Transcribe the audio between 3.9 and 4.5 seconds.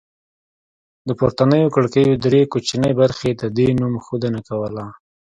ښودنه